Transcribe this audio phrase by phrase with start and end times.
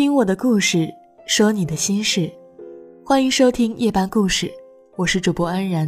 [0.00, 0.90] 听我的故事，
[1.26, 2.32] 说你的心事，
[3.04, 4.50] 欢迎收听夜半故事，
[4.96, 5.86] 我是主播安然。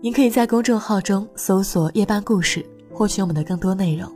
[0.00, 4.10] 您可以在公众号中搜索“夜半故事”，获取我们的更多内容。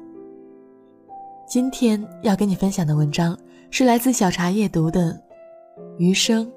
[1.46, 3.38] 今天要跟你分享的文章
[3.70, 5.12] 是来自小茶夜读的
[5.98, 6.50] 《余生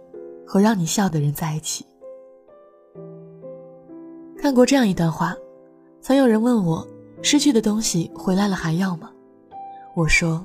[0.47, 1.85] 和让你笑的人在一起》。
[4.37, 5.35] 看过这样一段话，
[5.99, 6.87] 曾有人问我：
[7.21, 9.11] 失去的东西回来了还要吗？
[9.93, 10.41] 我说。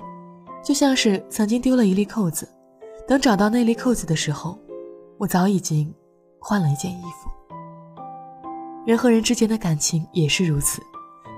[0.62, 2.48] 就像是曾经丢了一粒扣子，
[3.08, 4.58] 等找到那粒扣子的时候，
[5.18, 5.92] 我早已经
[6.38, 7.30] 换了一件衣服。
[8.86, 10.82] 人和人之间的感情也是如此，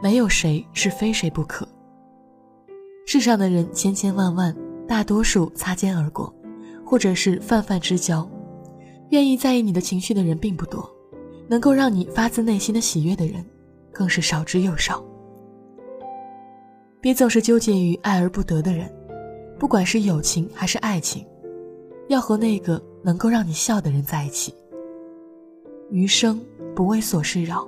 [0.03, 1.67] 没有谁是非谁不可。
[3.07, 4.57] 世上的人千千万万，
[4.87, 6.33] 大多数擦肩而过，
[6.85, 8.29] 或者是泛泛之交，
[9.11, 10.89] 愿意在意你的情绪的人并不多，
[11.49, 13.45] 能够让你发自内心的喜悦的人，
[13.93, 15.03] 更是少之又少。
[17.01, 18.89] 别总是纠结于爱而不得的人。
[19.63, 21.25] 不管是友情还是爱情，
[22.09, 24.53] 要和那个能够让你笑的人在一起。
[25.89, 27.65] 余生不为琐事扰，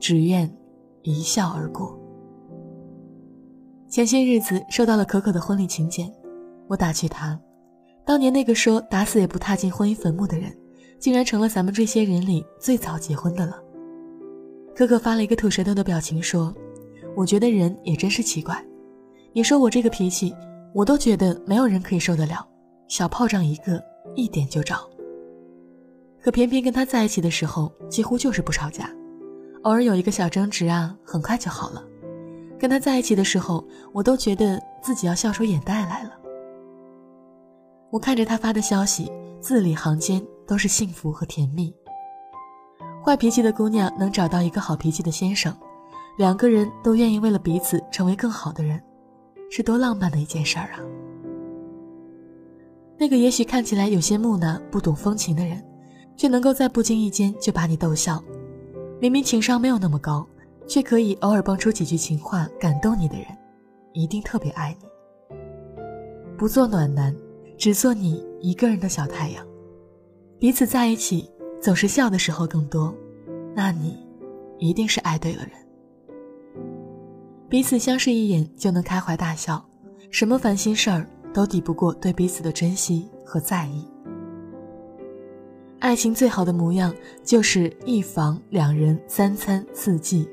[0.00, 0.52] 只愿
[1.02, 1.96] 一笑而过。
[3.88, 6.12] 前些日子收到了可可的婚礼请柬，
[6.66, 7.40] 我打趣她，
[8.04, 10.52] 当年那个说打死也不踏进婚姻坟墓的人，
[10.98, 13.56] 竟然成了咱们这些人里最早结婚的了。
[14.74, 16.52] 可可发了一个吐舌头的表情说
[17.14, 18.60] ：“我觉得人也真是奇怪，
[19.32, 20.34] 你说我这个脾气。”
[20.72, 22.46] 我都觉得没有人可以受得了，
[22.86, 23.82] 小炮仗一个，
[24.14, 24.76] 一点就着。
[26.22, 28.90] 可偏偏跟他在一起的时候，几乎就是不吵架，
[29.62, 31.82] 偶尔有一个小争执啊，很快就好了。
[32.58, 36.12] 跟他在一起的时候，我都觉得自己要笑出眼袋来了。
[37.90, 39.10] 我看着他发的消息，
[39.40, 41.74] 字里行间都是幸福和甜蜜。
[43.02, 45.52] 坏脾气的姑娘能找到一个好脾气的先生，
[46.18, 48.80] 两个人都愿意为了彼此成为更好的人。
[49.50, 50.78] 是多浪漫的一件事儿啊！
[52.96, 55.60] 那个也许看起来有些木讷、不懂风情的人，
[56.16, 58.22] 却能够在不经意间就把你逗笑；
[59.00, 60.24] 明明情商没有那么高，
[60.68, 63.26] 却可以偶尔蹦出几句情话感动你的人，
[63.92, 64.86] 一定特别爱你。
[66.38, 67.14] 不做暖男，
[67.58, 69.44] 只做你一个人的小太阳。
[70.38, 71.28] 彼此在一起，
[71.60, 72.94] 总是笑的时候更多，
[73.54, 73.98] 那你
[74.58, 75.50] 一定是爱对了人。
[77.50, 79.60] 彼此相视一眼就能开怀大笑，
[80.12, 83.84] 什么烦心事儿都抵不过对彼此的珍惜和在意。
[85.80, 86.94] 爱情最好的模样
[87.24, 90.28] 就是一房两人三餐四季。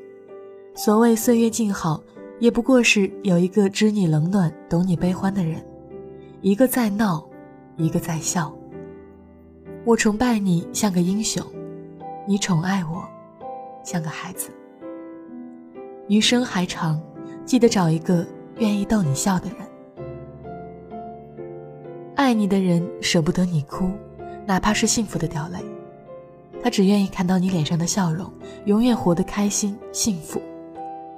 [0.76, 2.00] 所谓岁月静好，
[2.38, 5.60] 也不过是有一个知你冷暖、懂你悲欢的人，
[6.42, 7.28] 一个在闹，
[7.78, 8.56] 一个在笑。
[9.86, 11.44] 我崇拜你像个英雄，
[12.28, 13.04] 你宠爱我
[13.84, 14.52] 像个孩子。
[16.10, 17.02] 余生还长，
[17.48, 18.28] 记得找一个
[18.58, 19.58] 愿意逗你笑的人。
[22.14, 23.90] 爱你的人舍不得你哭，
[24.46, 25.60] 哪怕是幸福的掉泪，
[26.62, 28.30] 他只愿意看到你脸上的笑容，
[28.66, 30.42] 永远活得开心幸福。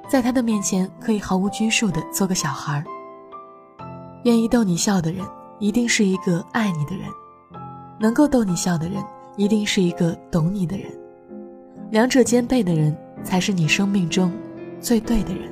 [0.08, 2.84] 在他的面前，可以毫无拘束的做个小孩。
[4.24, 5.26] 愿意逗你笑的人，
[5.58, 7.10] 一定是一个爱你的人；
[8.00, 9.04] 能够逗你笑的人，
[9.36, 10.92] 一定是一个懂你的人。
[11.90, 14.32] 两者兼备的人，才是你生命中。
[14.80, 15.52] 最对的人，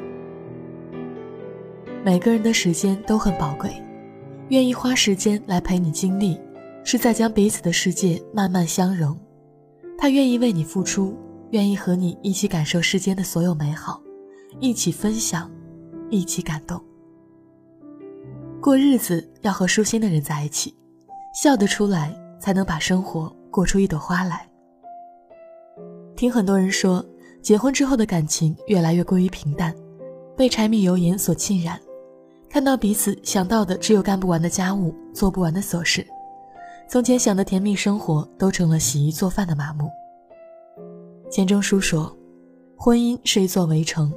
[2.08, 3.70] 每个人的时间都很宝贵，
[4.48, 6.40] 愿意花时间来陪你经历，
[6.86, 9.14] 是在将彼此的世界慢慢相融。
[9.98, 11.14] 他愿意为你付出，
[11.50, 14.02] 愿意和你一起感受世间的所有美好，
[14.62, 15.52] 一起分享，
[16.10, 16.82] 一起感动。
[18.62, 20.74] 过日子要和舒心的人在一起，
[21.34, 24.50] 笑得出来，才能把生活过出一朵花来。
[26.16, 27.06] 听很多人说。
[27.42, 29.74] 结婚之后的感情越来越过于平淡，
[30.36, 31.80] 被柴米油盐所浸染，
[32.50, 36.06] 看到彼此想到的只有干不完的家务、做不完的琐事，
[36.90, 39.90] 从前想的甜蜜生活都成了洗衣做饭的麻木。
[41.30, 42.16] 钱钟书说
[42.78, 44.14] ：“婚姻是一座围城，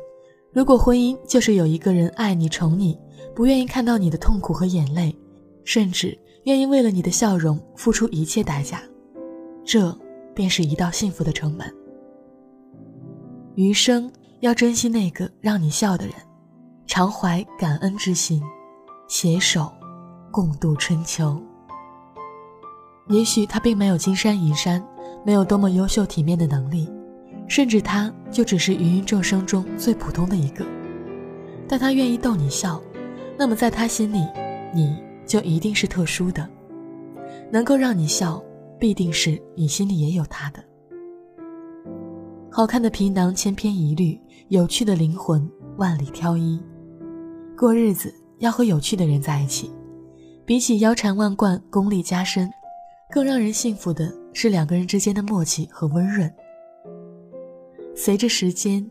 [0.52, 2.98] 如果婚姻就是有一个人爱你、宠你，
[3.34, 5.14] 不愿意看到你的痛苦和眼泪，
[5.64, 8.80] 甚至愿意为了你的笑容付出一切代价，
[9.64, 9.96] 这
[10.34, 11.66] 便是一道幸福的城门。”
[13.56, 16.14] 余生要珍惜那个让你笑的人，
[16.90, 18.42] 常怀感恩之心，
[19.06, 19.72] 携手
[20.32, 21.40] 共度春秋。
[23.06, 24.84] 也许他并没有金山银山，
[25.24, 26.90] 没有多么优秀体面的能力，
[27.46, 30.66] 甚至他就只是芸芸众生中最普通的一个。
[31.68, 32.82] 但他愿意逗你笑，
[33.38, 34.26] 那么在他心里，
[34.74, 36.44] 你就一定是特殊的。
[37.52, 38.42] 能够让你笑，
[38.80, 40.60] 必定是你心里也有他的。
[42.50, 46.60] 好看的皮囊千篇一律，有趣的灵魂万里挑一。
[47.60, 49.70] 过日子要和有趣的人在一起，
[50.46, 52.50] 比起腰缠万贯、功力加深，
[53.10, 56.32] 更让人幸福的是两个人之间的默契和温润。
[57.94, 58.90] 随着时间，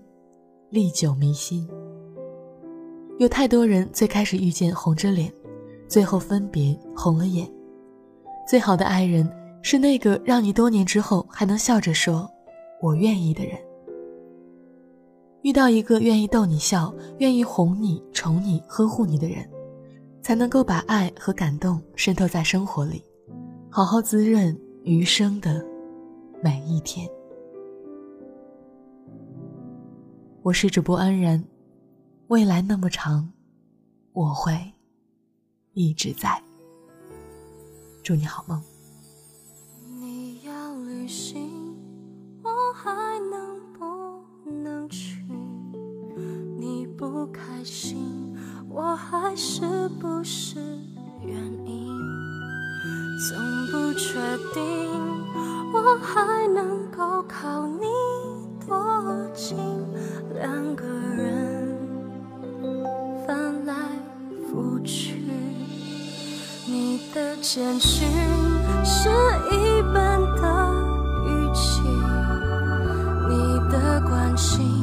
[0.70, 1.68] 历久弥新。
[3.18, 5.34] 有太多人最开始遇见红着脸，
[5.88, 7.52] 最后分别红了眼。
[8.48, 9.28] 最好的爱人
[9.64, 12.30] 是那个让你多年之后还能笑着说
[12.84, 13.58] “我愿意”的人。
[15.42, 19.50] 遇到一个愿意逗你笑、愿意哄你、宠你、呵护你的人。
[20.22, 23.04] 才能够把爱和感动渗透在生活里，
[23.70, 25.66] 好好滋润余生的
[26.44, 27.10] 每一天。
[30.44, 31.44] 我是主播安然，
[32.28, 33.32] 未来那么长，
[34.12, 34.60] 我会
[35.74, 36.40] 一直在。
[38.04, 38.62] 祝你好梦。
[47.20, 48.34] 不开心。
[48.70, 50.58] 我还是不是
[51.22, 51.36] 原
[51.66, 52.00] 因？
[53.28, 53.38] 总
[53.70, 54.18] 不确
[54.54, 54.64] 定，
[55.74, 57.86] 我还能够靠你
[58.66, 59.58] 多近？
[60.34, 61.78] 两个人
[63.28, 63.76] 翻来
[64.50, 65.22] 覆去，
[66.66, 68.08] 你的简讯
[68.86, 69.10] 是
[69.52, 70.74] 一般的
[71.28, 71.82] 语气，
[73.28, 74.79] 你的关心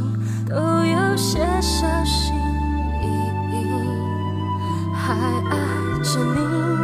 [6.16, 6.75] 着你，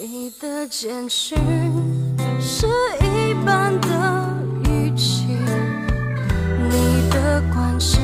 [0.00, 1.36] 你的简讯
[2.40, 2.68] 是
[3.00, 4.28] 一般的
[4.70, 5.24] 语气，
[6.70, 8.00] 你的关心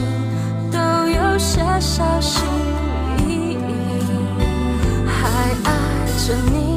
[0.72, 0.76] 都
[1.06, 2.42] 有些小心
[3.28, 3.58] 翼翼，
[5.06, 5.28] 还
[5.62, 5.70] 爱
[6.26, 6.73] 着你，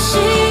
[0.00, 0.49] 是